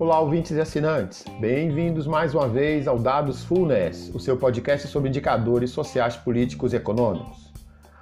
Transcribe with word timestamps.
Olá, 0.00 0.18
ouvintes 0.18 0.52
e 0.52 0.60
assinantes. 0.62 1.26
Bem-vindos 1.38 2.06
mais 2.06 2.34
uma 2.34 2.48
vez 2.48 2.88
ao 2.88 2.98
Dados 2.98 3.44
Fullness, 3.44 4.10
o 4.14 4.18
seu 4.18 4.34
podcast 4.34 4.88
sobre 4.88 5.10
indicadores 5.10 5.72
sociais, 5.72 6.16
políticos 6.16 6.72
e 6.72 6.76
econômicos. 6.76 7.52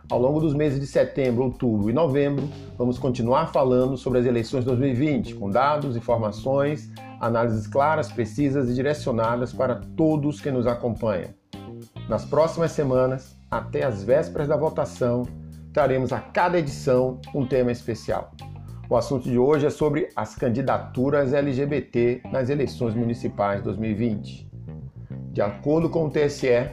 Ao 0.09 0.17
longo 0.17 0.39
dos 0.39 0.55
meses 0.55 0.79
de 0.79 0.87
setembro, 0.87 1.43
outubro 1.43 1.91
e 1.91 1.93
novembro, 1.93 2.49
vamos 2.79 3.01
continuar 3.01 3.49
falando 3.49 3.97
sobre 3.97 4.21
as 4.21 4.27
eleições 4.27 4.65
2020, 4.65 5.35
com 5.35 5.51
dados, 5.51 5.97
informações, 5.97 6.89
análises 7.21 7.67
claras, 7.67 8.13
precisas 8.13 8.71
e 8.71 8.75
direcionadas 8.75 9.53
para 9.53 9.81
todos 9.97 10.41
que 10.41 10.53
nos 10.53 10.69
acompanham. 10.69 11.35
Nas 12.09 12.25
próximas 12.25 12.71
semanas, 12.71 13.37
até 13.51 13.85
as 13.85 14.05
vésperas 14.05 14.47
da 14.47 14.57
votação, 14.57 15.27
traremos 15.73 16.13
a 16.13 16.21
cada 16.21 16.61
edição 16.61 17.21
um 17.35 17.45
tema 17.45 17.73
especial. 17.73 18.31
O 18.91 18.97
assunto 18.97 19.29
de 19.29 19.39
hoje 19.39 19.67
é 19.67 19.71
sobre 19.71 20.09
as 20.17 20.35
candidaturas 20.35 21.35
LGBT 21.35 22.23
nas 22.33 22.49
eleições 22.49 22.95
municipais 22.95 23.63
2020. 23.63 24.51
De 25.31 25.43
acordo 25.43 25.91
com 25.91 26.07
o 26.07 26.11
TSE 26.11 26.71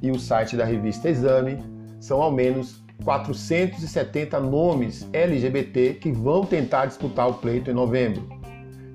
e 0.00 0.12
o 0.12 0.18
site 0.18 0.56
da 0.56 0.64
revista 0.64 1.10
Exame, 1.10 1.58
são 1.98 2.22
ao 2.22 2.30
menos 2.30 2.84
470 3.04 4.38
nomes 4.38 5.08
LGBT 5.12 5.94
que 5.94 6.12
vão 6.12 6.44
tentar 6.44 6.86
disputar 6.86 7.28
o 7.28 7.34
pleito 7.34 7.68
em 7.68 7.74
novembro. 7.74 8.28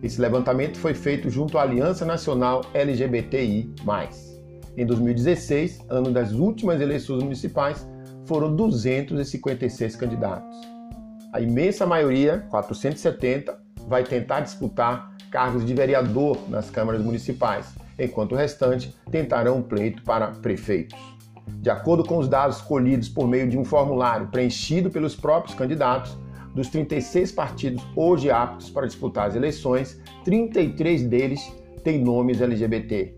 Esse 0.01 0.21
levantamento 0.21 0.77
foi 0.77 0.93
feito 0.93 1.29
junto 1.29 1.57
à 1.57 1.63
Aliança 1.63 2.05
Nacional 2.05 2.61
LGBTI. 2.73 3.73
Em 4.77 4.85
2016, 4.85 5.81
ano 5.89 6.09
das 6.09 6.31
últimas 6.31 6.79
eleições 6.79 7.21
municipais, 7.21 7.85
foram 8.23 8.55
256 8.55 9.97
candidatos. 9.97 10.74
A 11.35 11.41
imensa 11.41 11.85
maioria, 11.85 12.47
470, 12.49 13.59
vai 13.89 14.05
tentar 14.05 14.39
disputar 14.39 15.13
cargos 15.29 15.65
de 15.65 15.73
vereador 15.73 16.39
nas 16.49 16.69
câmaras 16.69 17.01
municipais, 17.03 17.75
enquanto 17.99 18.31
o 18.31 18.35
restante 18.37 18.95
tentarão 19.11 19.57
um 19.57 19.61
pleito 19.61 20.01
para 20.03 20.27
prefeitos. 20.27 20.97
De 21.57 21.69
acordo 21.69 22.05
com 22.05 22.19
os 22.19 22.29
dados 22.29 22.61
colhidos 22.61 23.09
por 23.09 23.27
meio 23.27 23.49
de 23.49 23.57
um 23.57 23.65
formulário 23.65 24.27
preenchido 24.27 24.89
pelos 24.89 25.13
próprios 25.13 25.53
candidatos, 25.57 26.17
dos 26.53 26.69
36 26.69 27.33
partidos 27.33 27.85
hoje 27.97 28.31
aptos 28.31 28.69
para 28.69 28.87
disputar 28.87 29.27
as 29.27 29.35
eleições, 29.35 29.99
33 30.23 31.03
deles 31.03 31.53
têm 31.83 32.01
nomes 32.01 32.39
LGBT. 32.39 33.13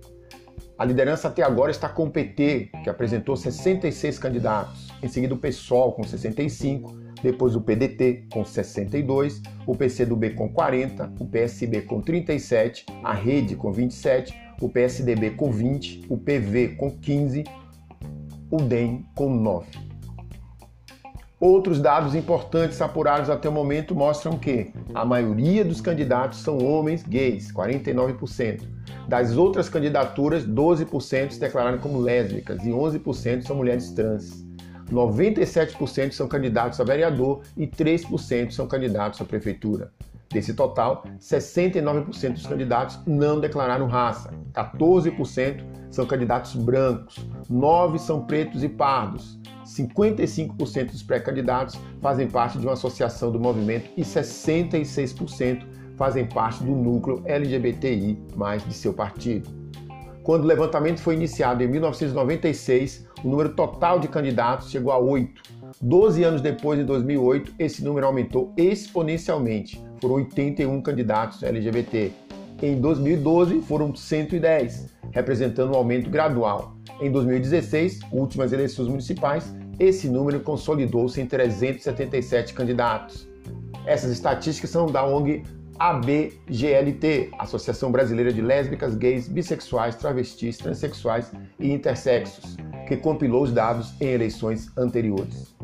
A 0.77 0.85
liderança 0.85 1.27
até 1.27 1.41
agora 1.41 1.71
está 1.71 1.89
com 1.89 2.05
o 2.05 2.11
PT, 2.11 2.71
que 2.83 2.89
apresentou 2.89 3.35
66 3.35 4.19
candidatos, 4.19 4.87
em 5.01 5.07
seguida 5.07 5.33
o 5.33 5.37
PSOL 5.37 5.93
com 5.93 6.03
65 6.03 7.07
depois 7.21 7.55
o 7.55 7.61
PDT 7.61 8.27
com 8.31 8.45
62, 8.45 9.41
o 9.65 9.75
PCdoB 9.75 10.31
com 10.31 10.49
40, 10.49 11.13
o 11.19 11.25
PSB 11.25 11.81
com 11.81 12.01
37, 12.01 12.85
a 13.03 13.13
Rede 13.13 13.55
com 13.55 13.71
27, 13.71 14.33
o 14.61 14.69
PSDB 14.69 15.31
com 15.31 15.51
20, 15.51 16.05
o 16.09 16.17
PV 16.17 16.75
com 16.77 16.91
15, 16.91 17.43
o 18.51 18.57
DEM 18.57 19.05
com 19.15 19.29
9. 19.29 19.67
Outros 21.39 21.79
dados 21.79 22.15
importantes 22.15 22.81
apurados 22.81 23.29
até 23.29 23.47
o 23.47 23.51
momento 23.51 23.93
mostram 23.93 24.39
que 24.39 24.71
a 24.93 25.05
maioria 25.05 25.63
dos 25.63 25.81
candidatos 25.81 26.39
são 26.41 26.57
homens 26.57 27.03
gays, 27.03 27.51
49%. 27.51 28.76
Das 29.07 29.37
outras 29.37 29.69
candidaturas, 29.69 30.45
12% 30.45 31.31
se 31.31 31.39
declararam 31.39 31.77
como 31.77 31.99
lésbicas 31.99 32.61
e 32.65 32.69
11% 32.69 33.43
são 33.43 33.55
mulheres 33.55 33.91
trans. 33.91 34.45
97% 34.91 36.11
são 36.11 36.27
candidatos 36.27 36.79
a 36.79 36.83
vereador 36.83 37.41
e 37.55 37.65
3% 37.65 38.51
são 38.51 38.67
candidatos 38.67 39.21
à 39.21 39.25
prefeitura. 39.25 39.91
Desse 40.29 40.53
total, 40.53 41.05
69% 41.21 42.33
dos 42.33 42.45
candidatos 42.45 42.99
não 43.07 43.39
declararam 43.39 43.87
raça, 43.87 44.33
14% 44.53 45.63
são 45.89 46.05
candidatos 46.05 46.53
brancos, 46.55 47.25
9% 47.49 47.97
são 47.97 48.25
pretos 48.25 48.61
e 48.61 48.67
pardos, 48.67 49.39
55% 49.65 50.91
dos 50.91 51.01
pré-candidatos 51.01 51.79
fazem 52.01 52.27
parte 52.27 52.57
de 52.57 52.65
uma 52.65 52.73
associação 52.73 53.31
do 53.31 53.39
movimento 53.39 53.89
e 53.95 54.01
66% 54.01 55.76
fazem 55.97 56.25
parte 56.25 56.63
do 56.63 56.71
núcleo 56.71 57.21
LGBTI 57.25 58.17
mais 58.35 58.63
de 58.65 58.73
seu 58.73 58.93
partido. 58.93 59.49
Quando 60.23 60.43
o 60.43 60.47
levantamento 60.47 60.99
foi 60.99 61.15
iniciado 61.15 61.63
em 61.63 61.67
1996, 61.67 63.07
o 63.23 63.29
número 63.29 63.49
total 63.49 63.99
de 63.99 64.07
candidatos 64.07 64.69
chegou 64.69 64.91
a 64.91 64.97
8. 64.97 65.41
Doze 65.81 66.23
anos 66.23 66.41
depois, 66.41 66.79
em 66.79 66.85
2008, 66.85 67.53
esse 67.57 67.83
número 67.83 68.05
aumentou 68.05 68.53
exponencialmente. 68.57 69.81
Foram 70.01 70.15
81 70.15 70.81
candidatos 70.81 71.43
LGBT. 71.43 72.11
Em 72.61 72.79
2012, 72.81 73.61
foram 73.61 73.95
110, 73.95 74.93
representando 75.11 75.71
um 75.71 75.77
aumento 75.77 76.09
gradual. 76.09 76.75
Em 76.99 77.11
2016, 77.11 77.99
últimas 78.11 78.51
eleições 78.51 78.87
municipais, 78.87 79.55
esse 79.79 80.09
número 80.09 80.39
consolidou-se 80.41 81.21
em 81.21 81.25
377 81.25 82.53
candidatos. 82.53 83.29
Essas 83.85 84.11
estatísticas 84.11 84.71
são 84.71 84.87
da 84.87 85.05
ONG 85.05 85.43
ABGLT, 85.79 87.31
Associação 87.37 87.91
Brasileira 87.91 88.33
de 88.33 88.41
Lésbicas, 88.41 88.95
Gays, 88.95 89.27
Bissexuais, 89.27 89.95
Travestis, 89.95 90.57
Transsexuais 90.57 91.31
e 91.59 91.71
Intersexos, 91.71 92.57
que 92.87 92.97
compilou 92.97 93.43
os 93.43 93.51
dados 93.51 93.93
em 94.01 94.07
eleições 94.07 94.71
anteriores. 94.77 95.55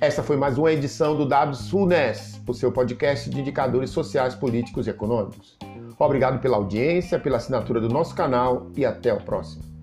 Essa 0.00 0.22
foi 0.22 0.36
mais 0.36 0.58
uma 0.58 0.72
edição 0.72 1.16
do 1.16 1.26
Dados 1.26 1.70
FUNES, 1.70 2.40
o 2.46 2.54
seu 2.54 2.70
podcast 2.70 3.28
de 3.30 3.40
indicadores 3.40 3.90
sociais, 3.90 4.34
políticos 4.34 4.86
e 4.86 4.90
econômicos. 4.90 5.58
Obrigado 5.98 6.40
pela 6.40 6.56
audiência, 6.56 7.18
pela 7.18 7.38
assinatura 7.38 7.80
do 7.80 7.88
nosso 7.88 8.14
canal 8.14 8.70
e 8.76 8.84
até 8.84 9.12
o 9.12 9.20
próximo. 9.20 9.75